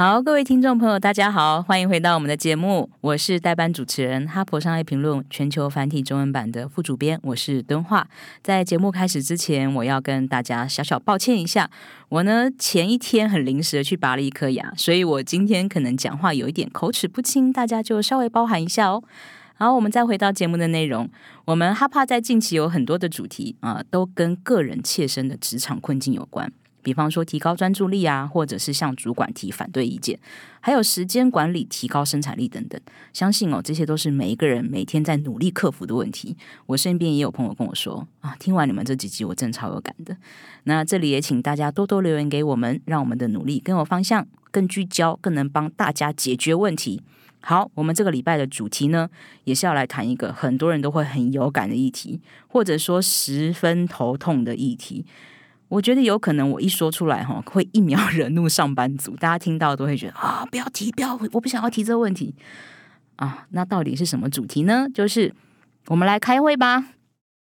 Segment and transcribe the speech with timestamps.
[0.00, 8.06] 好，各位听众朋友，大家好，欢迎回到我们的节目，我是代班主持人，哈佛商业评论全球繁体中文版的副主编，我是敦化。
[8.40, 11.68] 在节目开始之前，我要跟大家小小抱歉一下，
[12.10, 19.02] 我呢前一天很临时的去拔了一颗牙，所以我今天可能讲话有一点口齿不清，大家就稍微包涵一下哦。
[19.56, 21.10] 好，我们再回到节目的内容，
[21.46, 26.52] 我们哈帕在近期有很多的主题啊，都跟个人切身的职场困境有关。
[26.88, 30.18] 比方说提高专注力啊，或者是向主管提反对意见，
[30.58, 32.80] 还有时间管理、提高生产力等等。
[33.12, 36.34] 相信哦，这些都是每一个人每天在努力克服的问题。
[36.64, 40.16] 我身边也有朋友跟我说啊，听完你们这几集，我真超有感的。
[40.64, 47.02] 那这里也请大家多多留言给我们，让我们的努力更有方向、更聚焦、更能帮大家解决问题。
[47.40, 49.10] 好，我们这个礼拜的主题呢，
[49.44, 55.04] 也是要来谈一个很多人都会很有感的议题，或者说十分头痛的议题。
[55.68, 59.14] 我觉得有可能，我一说出来哈，会一秒 惹怒上班族。
[59.16, 62.34] 大家听到都会觉得啊，不要提，不要，我不想要提这个问题
[63.16, 63.46] 啊。
[63.50, 64.88] 那到底是什么主题呢？
[64.94, 65.34] 就是
[65.88, 66.86] 我们来开会吧。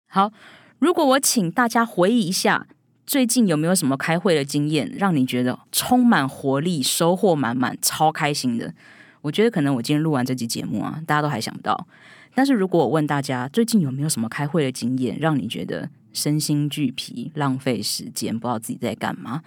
[0.08, 0.32] 好，
[0.78, 2.66] 如果我请大家回忆一下，
[3.06, 8.72] 最近有没有什么开会的经验，让你觉得充满活力、收获满满、超开心的？
[9.20, 11.86] 我觉得可能我今天录完这集节目啊，大家都还想不到。
[12.34, 15.90] 但是如果我问大家，最近有没有什么开会的经验，让你觉得？
[16.16, 19.42] 身心俱疲，浪费时间，不知道自己在干嘛。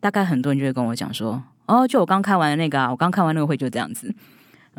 [0.00, 4.12] 大概很多人就会跟我讲说：“哦，就我刚开完的那个啊，我刚开完那个会就这样子。”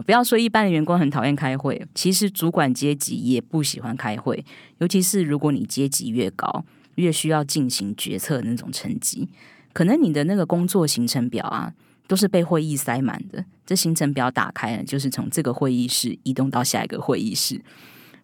[0.05, 4.43] 不要说一般的员工很讨厌开会，其实主管阶级也不喜欢开会，
[4.79, 9.29] 尤其是如果你阶级越高，越需要进行决策那种层级，
[9.71, 11.73] 可能你的那个工作行程表啊，
[12.07, 13.45] 都是被会议塞满的。
[13.66, 17.62] 这行程表打开了，就是从这个会议室移动到下一个会议室。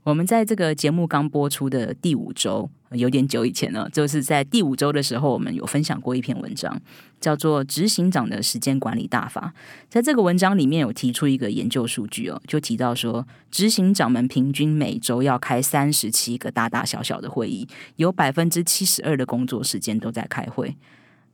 [0.04, 6.82] 我们在这个节目刚播出的第五周，有点久以前了，就是在第五周的时候，我们有分享过一篇文章，
[7.20, 9.54] 叫做《执行长的时间管理大法》。
[9.90, 20.76] 在这个文章里面有提出一个研究数据哦，就提到说，执行长们平均每周要开三十七个大大小小的会议，有百分之七十二的工作时间都在开会。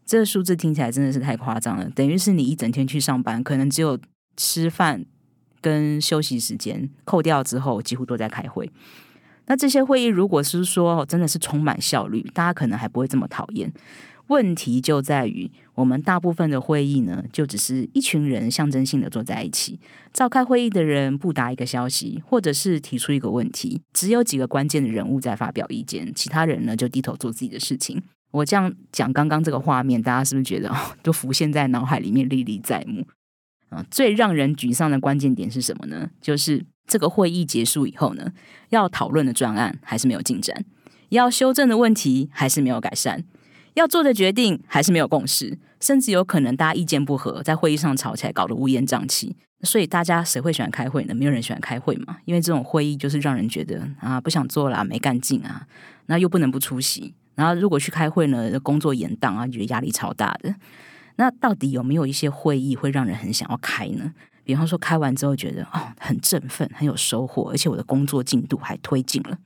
[0.06, 4.00] 这数字听起来真的是太夸张了，等于是你一整天去上班，可能只有
[4.36, 5.06] 吃饭。
[5.60, 8.72] 跟休息时间扣掉之后，几乎都在开会。
[9.48, 13.72] 那这些会议如果是说真的是充满效率，大家可能还不会这么讨厌。
[14.28, 19.80] 问题就在于，我们大部分的会议呢，就只是一群人象征性的坐在一起，
[20.12, 28.04] 召开会议的人不答一个消息，或者是提出一个问题，只有几个关键的人物在发表意见，其他人呢就低头做自己的事情。
[28.32, 33.08] 我这样讲，刚刚这个画面，大家是不是觉得哦，都浮现在脑海里面历历在目？
[33.70, 36.10] 啊，最让人沮丧的关键点是什么呢？
[36.20, 38.32] 就是这个会议结束以后呢，
[38.70, 40.66] 要讨论的专案还是没有进展，
[41.10, 43.24] 要修正的问题还是没有改善，
[43.74, 49.36] 要做的决定还是没有共识，甚至有可能大家意见不合，在会议上吵起来，搞得乌烟瘴气。
[49.64, 51.16] 所以大家谁会喜欢开会呢？
[51.16, 55.66] 没有人喜欢开会嘛，因为这种会议就是让人觉得啊，不想做啦，没干劲啊，
[56.06, 60.54] 那又不能不出席，然后如果去开会呢，工作延宕啊，觉得压力超大的。
[61.16, 64.14] 那到底有没有一些会议会让人很想要开呢？
[64.48, 69.38] 比方说开完之后觉得哦很振奋，很有收获，而且我的工作进度还推进了。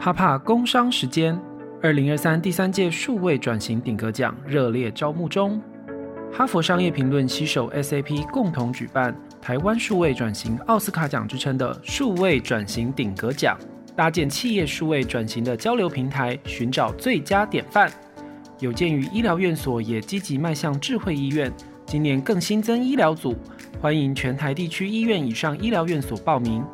[0.00, 1.38] 哈帕工商时间，
[1.82, 5.60] 二零二三第三届数位转型顶格奖热烈招募中。
[6.32, 13.58] 哈佛商业评论携手 SAP 共同举办台湾数位转型奥斯卡奖之称的数位转型顶格奖，
[13.94, 17.92] 搭建企业数位转型的交流平台，寻找最佳典范。
[18.58, 21.52] 有鉴于医疗院所也积极迈向智慧医院，
[21.92, 23.36] 今年更新增医疗组，
[23.78, 26.64] 欢迎全台地区医院以上医疗院所报名。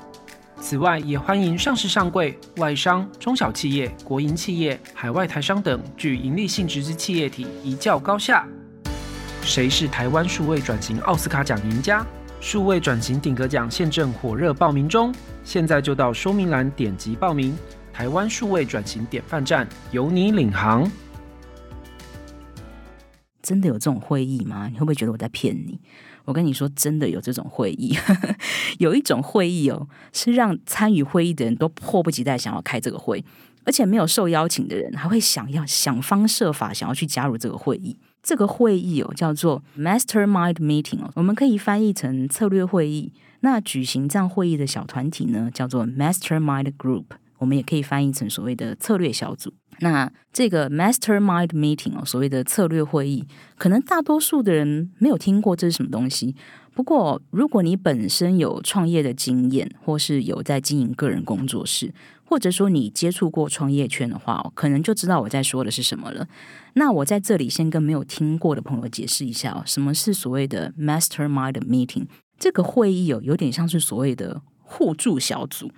[0.60, 8.46] 此外，也欢迎上市上柜、外商、中小企业、国营企业、海外台商等具盈利性质之企业体一较高下。
[9.42, 12.06] 谁是台湾数位转型奥斯卡奖赢家？
[12.40, 15.12] 数位转型顶格奖现正火热报名中，
[15.42, 17.58] 现在就到说明栏点击报名。
[17.92, 20.88] 台湾数位转型典范站由你领航。
[23.48, 24.68] 真的有这种会议吗？
[24.68, 25.80] 你会不会觉得我在骗你？
[26.26, 27.96] 我跟你说，真的有这种会议。
[28.76, 33.24] 有一种会议哦，是让参与会议的人都迫不及待想要开这个会，
[33.64, 37.96] 而且没有受邀请的人还会想要想方设法想要去加入这个会议。
[38.22, 43.14] 这个会议哦，叫做 Mastermind Meeting 哦，我们可以翻译成策略会议。
[43.40, 47.06] 那举行这样会议的小团体呢，叫做 Mastermind Group，
[47.38, 49.54] 我们也可以翻译成所谓的策略小组。
[49.80, 53.24] 那这个 mastermind meeting 哦，所谓的策略会议，
[53.56, 56.34] 可能大多数的人没有听过这是什么东西。
[56.74, 61.92] 不过，如果你本身有创业的经验，或是有在经营个人工作室，
[62.24, 66.28] 或者说你接触过创业圈的话，可能就知道我在说的是什么了。
[66.74, 72.06] 那我在这里先跟没有听过的朋友解释一下哦，什么是所谓的 mastermind meeting？
[72.38, 75.72] 这个会议哦，有点像是所谓的互助小组。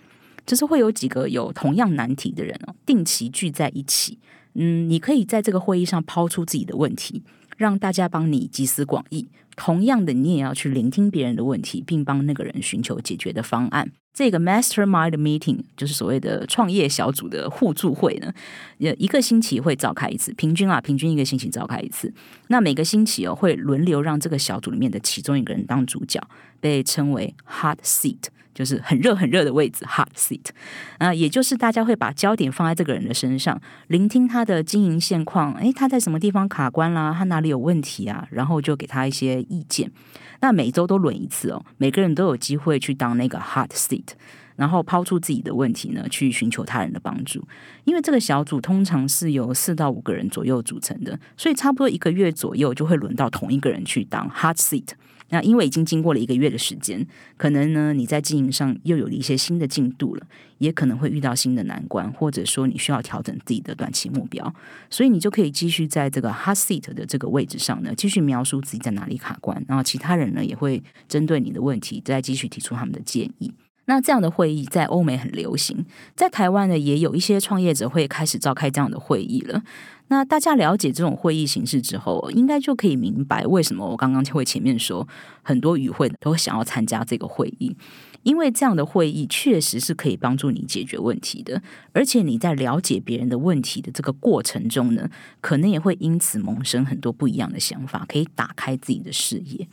[0.51, 4.19] 就是会有几个有同样难题的人哦，定期聚在一起。
[4.55, 7.23] 嗯，你可以在这个会议上抛出自己的问题，
[7.57, 9.29] 让大家帮你集思广益。
[9.55, 13.93] 同样的，你也要去聆听别人的问题，并帮那个人寻求解决的方案。
[14.13, 18.35] 这个 Mastermind Meeting 就是所谓的创业小组的互助会呢，
[18.81, 22.13] 呃，一个星期会召开一次，平均啊，平均一个星期召开一次。
[22.49, 26.21] 那每个星期哦，会轮流让这个小组里面的其中一个人当主角，
[26.59, 28.25] 被称为 Hot Seat。
[28.61, 30.45] 就是很热很热的位置，hot seat，
[30.99, 37.15] 啊，也就是大家会把焦点放在这个人的身上，聆听他的经营现况，诶，他在什么地方卡关啦？
[37.17, 38.29] 他哪里有问题啊？
[38.31, 39.91] 然后就给他一些意见。
[40.43, 44.09] 那每周都轮一次哦，每个人都有机会去当那个 hot seat，
[44.57, 47.43] 然后抛出自己的问题呢，去寻求他人的帮助。
[47.85, 54.89] 因为这个小组通常是由四到五个人左右组成的，所以差不多一个月左右就会轮到同一个人去当 hot seat。
[55.31, 57.05] 那因为已经经过了一个月的时间，
[57.37, 60.27] 可能呢你在经营上又有了一些新的进度了，
[60.59, 64.53] 也可能会遇到新的难关，或者说你需要调整自己的短期目标，
[64.91, 73.53] 所以你就可以继续在这个 hot seat 的这个位置上呢，继续描述自己在哪里卡关，然后其他人呢也会针对你的问题再继续提出他们的建议。
[73.87, 75.85] 那这样的会议在欧美很流行，
[76.15, 79.63] 在台湾呢也有一些创业者会开始召开这样的会议了。
[80.11, 85.07] 那大家了解这种会议形式之后，应该就可以明白为什么我刚刚会前面说
[85.41, 87.77] 很多与会都想要参加这个会议，
[88.25, 91.63] 因为这样的会议确实是可以帮助你解决问题的，
[91.93, 95.09] 而且你在了解别人的问题的这个过程中呢，
[95.41, 99.69] 可能也会因此萌生很多不一样的想法，可以打开自己的视野。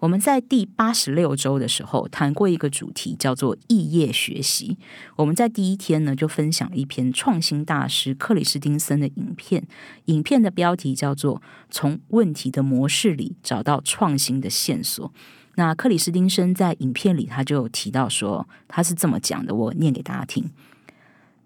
[0.00, 4.78] 我们在第八十六周的时候谈过一个主题，叫做异业学习。
[5.16, 9.66] 我们在第一天呢，就分享了一篇创新大师克里斯汀森的影片。
[10.04, 11.36] 影片的标题叫做
[11.68, 15.08] 《从问题的模式里找到创新的线索》。
[15.56, 20.48] 那克里斯汀森在影片里，他就提到说，他是这么讲的，我念给大家听：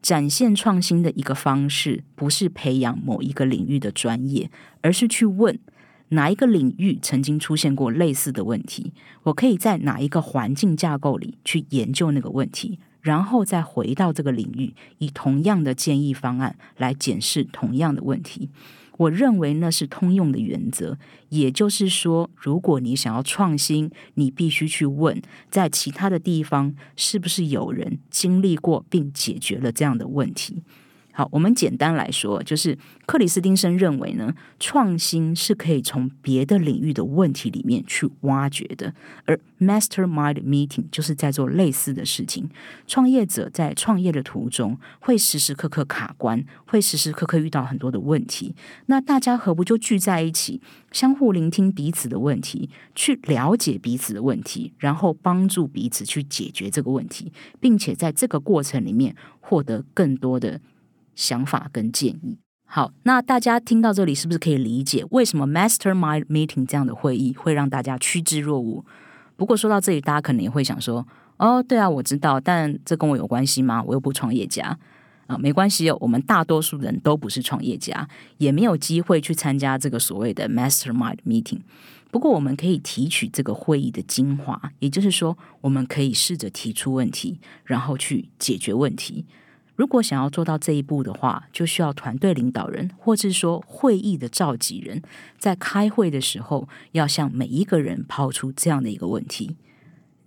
[0.03, 4.51] 展现创新的一个方式，不是培养某一个领域的专业，
[4.83, 5.59] 而是去问。
[6.13, 8.93] 哪一个领域曾经出现过类似的问题？
[9.23, 18.51] 我可以在哪一个环境架构里去研究那个问题，然后再回到这个领域，以同样的建议方案来检视同样的问题。
[18.99, 20.99] 我认为那是通用的原则。
[21.31, 25.21] 也就是说，如果你想要创新，你必须去问，
[25.51, 30.63] 在其他的地方是不是有人经历过并解决了这样的问题。
[31.15, 38.95] 好，我们简单来说，就是克里斯汀森认为呢，创新是可以从别的领域的问题里面去挖掘的，
[39.27, 42.49] 而 Mastermind Meeting 就是在做类似的事情。
[42.87, 48.55] 创业者在创业的途中会时时刻刻卡关，会时时刻刻遇到很多的问题。
[48.87, 57.31] 那大家何不就聚在一起，相互聆听彼此的问题，去了解彼此的问题，然后帮助彼此去解决这个问题，
[57.61, 60.61] 并且在这个过程里面获得更多的。
[61.15, 68.85] 想法跟建议，好，那大家听到这里是不是可以理解为什么 Mastermind Meeting 这样的会议会让大家趋之若鹜？
[69.37, 73.83] 不过说到这里，大家可能也会想说，哦，对啊，我知道，但这跟我有关系吗？
[73.83, 74.79] 我又不创业家
[75.27, 81.61] 啊，没关系哦，我们大多数人都不是创业家，也没有机会去参加这个所谓的 Mastermind Meeting。
[82.11, 89.25] 不过，我们可以提取这个会议的精华，也就是说，我们可以试着提出问题，然后去解决问题。
[89.75, 95.03] 如果想要做到这一步的话，就需要团队领导人，或是说会议的召集人，
[95.39, 99.57] 在开会的时候，要向每一个人抛出这样的一个问题：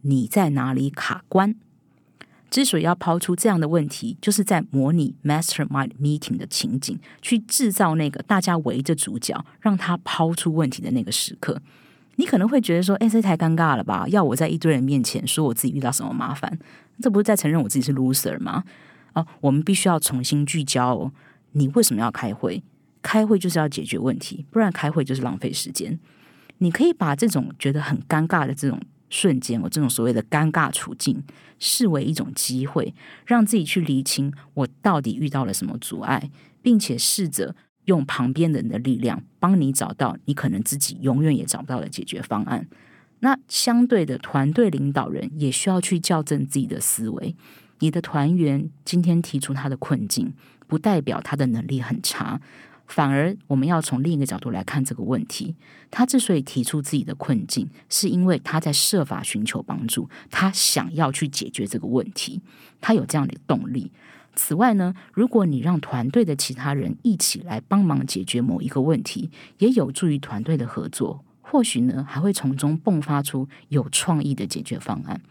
[0.02, 1.56] 你在哪里卡关？
[2.50, 11.62] 之所以要抛出这样的问题，就是在模拟 Mastermind Meeting 的情景，去制造那个大家围着主角，让他抛出问题的那个时刻。
[12.16, 14.08] 你可能会觉得说：“哎，这太尴尬了吧？
[14.08, 16.58] 要我在一堆人面前说我自己遇到什么麻烦，
[17.02, 18.64] 这不是在承认我自己是 loser 吗？”
[19.16, 21.12] 哦，我们必须要重新聚焦哦。
[21.54, 22.62] 你为什么要开会？
[23.02, 26.00] 开会就是要解决问题，不然开会就是浪费时间。
[26.60, 28.80] 你可以把这种觉得很尴尬的这种
[29.10, 31.24] 瞬间，我这种所谓的尴尬处境，
[31.60, 32.94] 视为一种机会，
[33.26, 36.30] 让自己去厘清我到底遇到了什么阻碍，
[36.62, 37.56] 并且试着
[37.86, 42.68] 用旁边人的力量帮你找到你可能自己永远也找不到的解决方案。
[43.20, 47.36] 那相对的，团队领导人也需要去校正自己的思维。
[47.80, 50.34] 你的团员今天提出他的困境，
[50.68, 52.40] 不代表他的能力很差。
[52.88, 55.56] 反而，我们要从另一个角度来看这个问题。
[55.90, 62.42] 他之所以提出自己的困境，是因为他在设法寻求帮助，他想要去解决这个问题，
[62.80, 63.92] 他有这样的动力。
[64.36, 71.26] 此外呢，如果你让团队的其他人一起来帮忙解决某一个问题，也有助于团队的合作。
[71.42, 75.22] 或许呢，还会从中迸发出有创意的解决方案。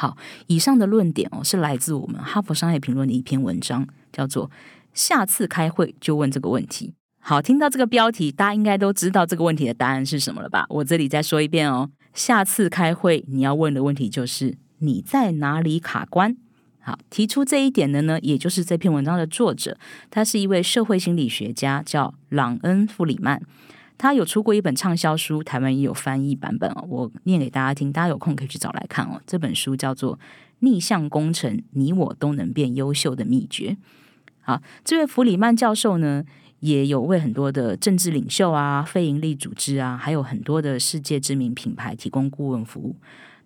[0.00, 4.48] 好，以上的论点哦，是来自我们《哈佛商业评论》的一篇文章，叫做。
[4.94, 6.94] 下次开会就问这个问题。
[7.18, 10.66] 好，听到这个标题，大家应该都知道这个问题的答案是什么了吧？
[10.68, 11.90] 我这里再说一遍哦。
[12.14, 16.36] 下次开会你要问的问题就是你在哪里卡关？
[16.78, 19.76] 好，提出这一点的呢，也就是这篇文章的作者，
[20.10, 23.42] 他是一位社会心理学家，叫朗恩·弗里曼。
[23.98, 26.86] 他有出过一本畅销书，台湾也有翻译版本哦。
[26.88, 29.20] 我念给大家听，大家有空可以去找来看哦。
[29.26, 30.16] 这本书叫做
[30.60, 33.76] 《逆向工程：你我都能变优秀的秘诀》。
[34.50, 36.24] 啊，这位弗里曼教授呢，
[36.60, 42.96] 也有为很多的政治领袖啊、非营利组织啊，还有很多的世界知名品牌提供顾问服务。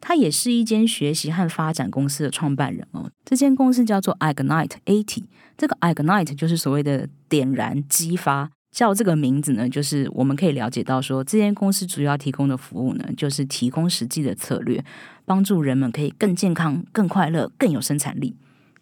[0.00, 3.11] 他也是一间学习和发展公司的创办人哦。
[3.25, 5.25] 这间公司叫做 Ignite Eighty，
[5.56, 8.50] 这个 Ignite 就是所谓的点燃、激发。
[8.73, 14.83] 叫这个名字呢，就是我们可以了解到说，这间公司主要提供的服务呢，就是提供实际的策略，
[15.26, 18.35] 帮助人们可以更健康、更快乐、更有生产力。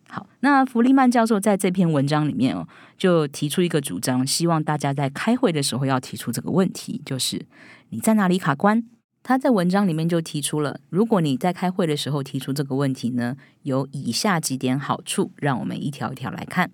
[0.08, 2.66] 好，那弗利曼教授在这篇文章里面哦，
[2.96, 7.44] 就提出一个主张，希望大家在开会的时候要提出这个问题，就是
[7.90, 8.84] 你在哪里卡关？
[9.22, 16.70] 他在文章里面就提出了，如果你在开会的时候提出这个问题呢，有以下几点好处，让我们一条一条来看。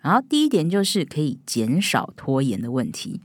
[0.00, 3.20] 然后第一点就是可以减少拖延的问题。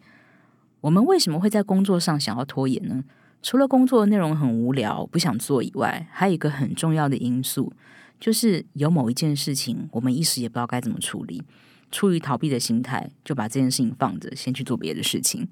[0.81, 3.03] 我们为什么会在工作上想要拖延呢？
[3.41, 7.71] 除了工作内容很无聊不想做以外，还有一个很重要的因素。
[8.19, 11.43] 就是有某一件事情，我们一时也不知道该怎么处理，
[11.91, 15.47] 出于逃避的心态，就把这件事情放着，先去做别的事情。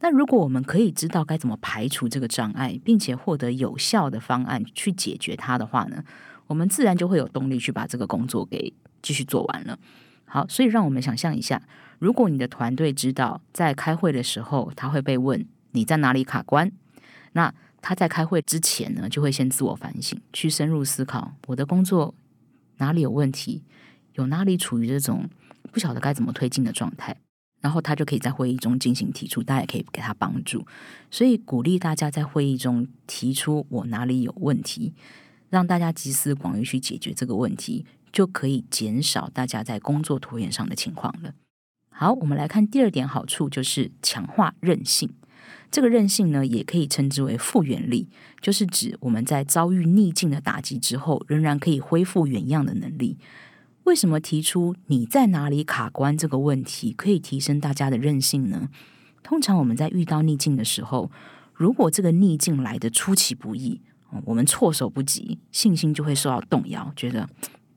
[0.00, 6.04] 那如果我们可以知道该怎么排除这个障碍，并且获得有效的方案去解决它的话呢，
[6.46, 8.72] 我们自然就会有动力去把这个工作给
[9.02, 9.76] 继续做完了。
[10.28, 11.60] 好，所以让我们想象一下，
[11.98, 16.70] 如果你的团队知道在开会的时候，他会被问你在哪里卡关，
[17.32, 17.52] 那。
[17.80, 22.12] 他在开会之前呢，就会先自我反省，去深入思考我的工作
[22.78, 23.62] 哪里有问题，
[24.14, 25.30] 有哪里处于这种
[25.70, 27.16] 不晓得该怎么推进的状态，
[27.60, 30.66] 然后他就可以在会议中进行提出，大家也可以给他帮助。
[31.08, 34.92] 所以鼓励大家在会议中提出我哪里有问题，
[35.48, 41.32] 让大家集思广益去解决这个问题，就可以减少大家在工作拖延上的情况了。
[41.90, 45.10] 好，我们来看第二点好处，就是强化韧性。
[45.70, 48.08] 这个韧性呢，也可以称之为复原力，
[48.40, 53.18] 就是指我们在遭遇逆境的打击之后，仍然可以恢复原样的能力。
[53.84, 58.68] 为什么提出你在哪里卡关这个问题，可以提升大家的韧性呢？
[59.22, 61.10] 通常我们在遇到逆境的时候，
[61.52, 63.80] 如果这个逆境来的出其不意，
[64.24, 67.28] 我们措手不及，信心就会受到动摇，觉得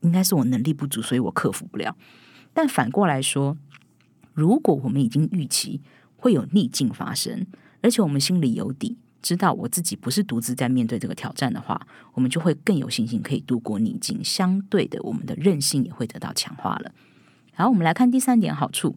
[0.02, 1.96] 应该是我能力不足，所以我克服不了。
[2.52, 3.56] 但反过来说，
[4.34, 5.80] 如果我们已经预期
[6.16, 7.46] 会有逆境发生，
[7.80, 11.80] 而且我们心里有底，知道我自己不是独自在面对这个挑战的话，
[12.14, 14.22] 我们就会更有信心可以度过逆境。
[14.22, 16.92] 相对的，我们的韧性也会得到强化了。
[17.54, 18.96] 好，我们来看第三点好处：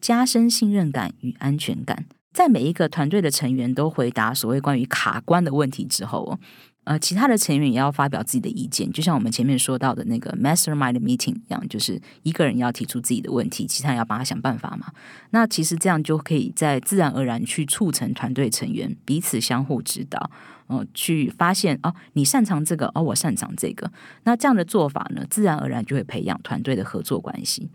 [0.00, 2.06] 加深信任感与安全感。
[2.32, 6.38] 在每一个团队的成员都回答所谓关于卡关的问题之后。
[6.84, 14.92] 呃，其他的成员也要发表自己的意见，就像我们前面说到的那个 mastermind meeting 一样，就是一个人要提出自己的问题，其他人要帮他想办法嘛。
[15.30, 20.28] 那其实这样就可以在自然而然去促成团队成员彼此相互指导，
[20.66, 23.88] 呃，去发现哦，你擅长这个，哦，我擅长这个。
[24.24, 27.70] 那这样的做法呢，自然而然就会培养团队的合作关系。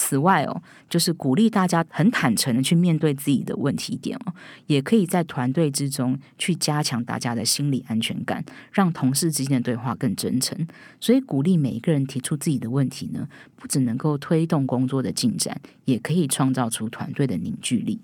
[0.00, 4.32] 此外哦，就是鼓励大家很坦诚的去面对自己的问题点哦，
[4.68, 10.56] 也可以在团队之中去加强大家的心理安全感，让同事之间的对话更真诚。
[11.00, 18.00] 所以鼓励每一个人提出自己的问题呢，不只能够推动工作的进展，也可以创造出团队的凝聚力。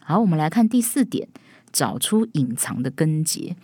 [0.00, 1.28] 好，我们来看第四点，
[1.70, 3.54] 找出隐藏的根结。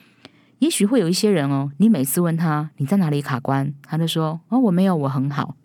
[0.60, 5.56] 也许会有一些人哦，你每次问他你在哪里卡关，他就说哦我没有，我很好。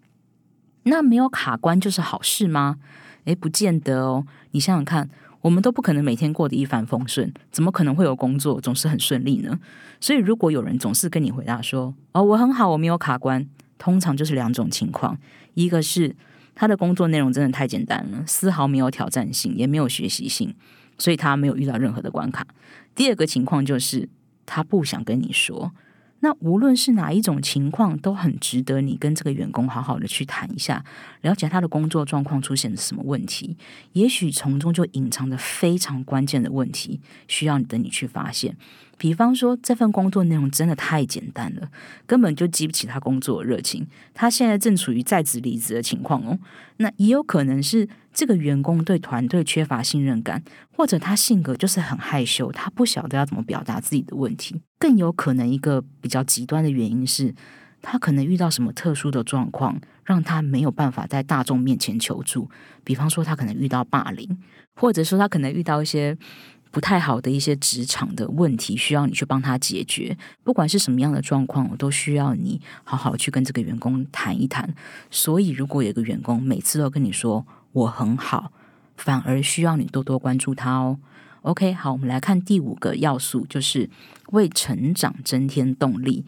[0.83, 2.77] 那没有卡关就是好事吗？
[3.25, 4.25] 诶，不见得哦。
[4.51, 5.09] 你想想看，
[5.41, 9.59] 我们都不可能每天过得一帆风顺，怎么可能会有工作总是很顺利呢？
[9.99, 13.47] 所以，如果有人总是跟你回答说“哦，我很好，我没有卡关”，
[13.77, 15.17] 通常就是两种情况：
[15.53, 16.15] 一个是
[16.55, 20.55] 他的工作内容真的太简单了，丝毫没有挑战性，也没有学习性，
[20.97, 22.43] 所以他没有遇到任何的关卡；
[22.95, 24.09] 第二个情况就是
[24.47, 25.71] 他不想跟你说。
[26.21, 30.83] 那无论是哪一种情况，都很值得你跟这个员工好好的去谈一下，
[31.21, 33.57] 了解他的工作状况出现了什么问题，
[33.93, 38.55] 也许从中就隐藏着非常关键的问题，需要你等你去发现。
[38.97, 41.71] 比方说，这份工作内容真的太简单了，
[42.05, 43.87] 根本就激不起他工作的热情。
[44.13, 46.37] 他现在正处于在职离职的情况哦。
[46.77, 50.43] 那也有可能是这个员工对团队缺乏信任感，
[50.75, 54.61] 或者他性格就是很害羞，他不晓得要怎么表达自己的问题。
[54.77, 57.33] 更有可能一个比较极端的原因是，
[57.81, 62.49] 他可能遇到什么特殊的状况，让他没有办法在大众面前求助。
[62.83, 64.37] 比方说，他可能遇到霸凌，
[64.75, 66.17] 或者说他可能遇到一些。
[66.73, 70.17] 不太好的一些职场的问题，需要你去帮他解决。
[70.41, 74.73] 不管是什么样的状况，我都需要你好好去跟这个员工谈一谈。
[75.09, 78.51] 所以，如果有个员工每次都跟你说我很好，
[78.97, 80.97] 反而需要你多多关注他哦。
[81.41, 83.89] OK，好，我们来看第五个要素，就是
[84.27, 86.25] 为成长增添动力。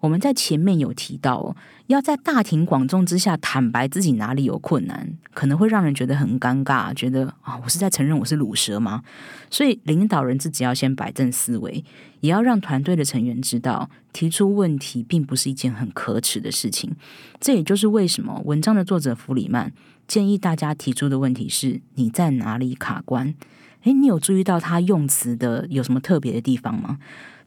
[0.00, 9.02] 我们在前面有提到，要在大庭广众之下坦白自己哪里有困难，可能会让人觉得很尴尬，觉得啊，我是在承认我是卤蛇吗？
[9.50, 11.82] 所以领导人自己要先摆正思维，
[12.20, 16.94] 也要让团队的成员知道，提出问题并不是一件很可耻的事情。
[17.40, 19.72] 这也就是为什么文章的作者弗里曼
[20.06, 23.34] 建议大家提出的问题是：你在哪里卡关？
[23.82, 26.98] 诶，你有注意到他用词的有什么特别的地方吗？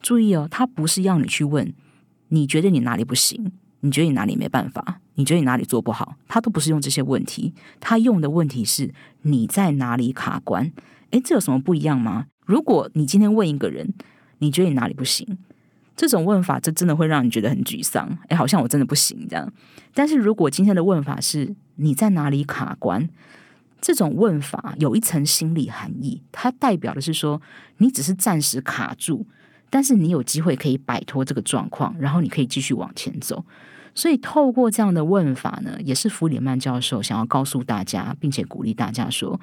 [0.02, 1.74] 注意哦，他不是要你去问。
[2.30, 3.52] 你觉得你哪里不行？
[3.80, 5.00] 你觉得你哪里没办法？
[5.16, 6.16] 你觉得你哪里做不好？
[6.28, 10.72] 他都不是用这些问题，他用的问题是你在哪里卡关？
[11.12, 12.26] 诶，这有什么不一样吗？
[12.46, 13.94] 如果你今天问一个人，
[14.40, 15.38] 你觉得你哪里不行？
[15.98, 18.18] 这种问法，这真的会让你觉得很沮丧。
[18.30, 19.52] 诶，好像我真的不行这样。
[19.94, 23.10] 但是如果今天的问法是你在哪里卡关？
[23.82, 27.42] 这种问法有一层心理含义，它代表的是说
[27.78, 29.28] 你只是暂时卡住。
[29.70, 33.44] 但是你有机会可以摆脱这个状况，然后你可以继续往前走。
[33.94, 39.38] 所以透过这样的问法呢，也是弗里曼教授想要告诉大家，并且鼓励大家说，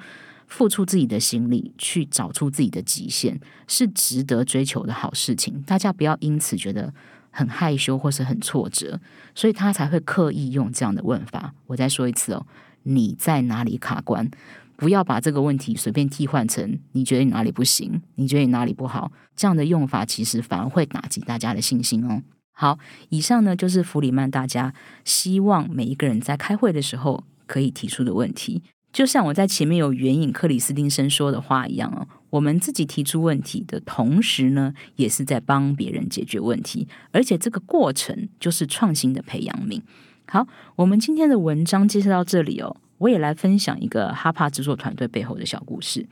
[0.47, 5.61] 付出自己的心力去找出自己的极限，是值得追求的好事情。
[5.63, 6.93] 大家不要因此觉得
[7.31, 8.99] 很害羞或是很挫折，
[9.33, 11.53] 所以他才会刻意用这样的问法。
[11.67, 12.45] 我再说一次哦，
[12.83, 14.29] 你在哪里卡关？
[14.77, 22.21] 不要把这个问题随便替换成你觉得你哪里不行，你觉得你哪里不好，这样的用法其实反而会打击大家的信心哦。
[22.51, 22.77] 好，
[23.07, 24.73] 以上呢就是弗里曼大家
[25.05, 28.63] 希望每一个人在开会的时候可以提出的问题。
[28.95, 39.81] 就像我在前面有援引克里斯汀森说的话一样哦，我们自己提出问题的同时呢，也是在帮别人解决问题，而且这个过程就是创新的培养皿。
[40.29, 42.77] 好，我们今天的文章介绍到这里哦。
[42.99, 46.07] 我也来分享一个哈帕制作团队背后的小故事。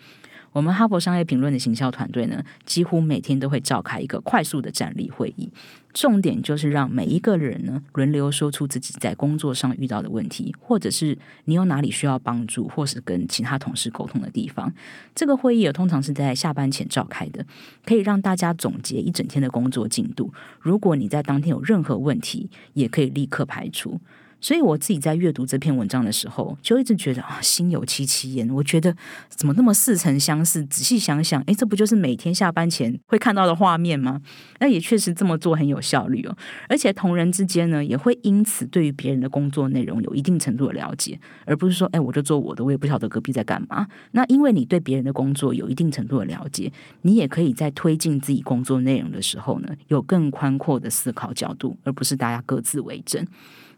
[0.53, 5.51] 我们哈佛商业评论的行销团队呢，几乎每天都会召开一个快速的站立会议，
[5.93, 14.71] 重点就是让每一个人呢轮流说出自己在工作上遇到的问题，或者是你有哪里需要帮助，或是跟其他同事沟通的地方。
[15.15, 17.43] 这个会议也通常是在下班前召开的，
[17.83, 20.31] 可以让大家总结一整天的工作进度。
[20.59, 23.99] 如果你在当天有任何问题，也可以立刻排除。
[24.43, 28.49] 所以我自己在阅读这篇文章的时候，就一直觉得啊，心有戚戚焉。
[28.49, 28.93] 我觉得
[29.29, 30.61] 怎么那么似曾相识？
[30.65, 34.19] 仔细想想，诶，这不就是每天下班前会看到的画面吗？
[34.59, 36.35] 那也确实这么做很有效率哦。
[36.67, 43.87] 而且同人之间呢，也会因此对于别人的工作内容有一定程度的了解，而不是说，哎，我就做我的，我也不晓得隔壁在干嘛。
[44.11, 46.69] 那因为你对别人的工作有一定程度的了解，
[47.03, 53.25] 你也可以在推进自己工作内容的时候呢，有更宽阔的思考角度，而不是大家各自为政。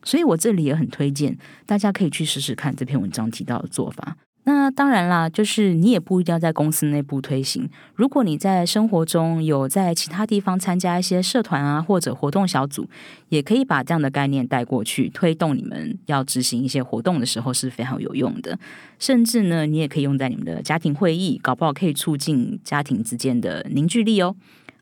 [0.05, 4.15] 所以我这里也很推荐大家可以去试试看这篇文章提到的做法。
[4.47, 7.67] 那当然啦，就是你也不一定要在公司内部推行。
[7.95, 12.87] 如果你在生活中有在其他地方参加一些社团啊或者活动小组，
[13.29, 18.59] 也可以把这样的概念带过去，推动你们要执行一些活动的时候是非常有用的。
[18.99, 24.35] 甚至呢，你也可以用在你们的家庭会议，搞不好可以促进家庭之间的凝聚力哦。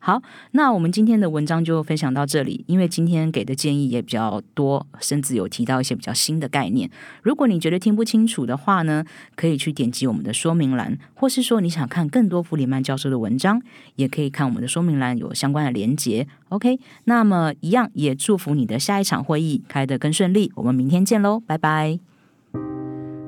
[0.06, 2.66] 好，那我们今天的文章就分享到这里。
[2.68, 6.90] 因为今天给的建议也比较多，甚至有提到一些比较新的概念。
[7.22, 9.06] 如果你觉得听不清楚的话呢，
[9.38, 13.62] 可以去点击我们的说明栏，或是说你想看更多弗里曼教授的文章，
[13.96, 16.28] 也可以看我们的说明栏有相关的连结。
[16.50, 20.52] OK，那么一样也祝福你的下一场会议开得更顺利。
[20.56, 21.98] 我们明天见喽，拜拜。